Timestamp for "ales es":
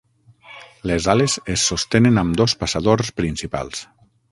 1.13-1.67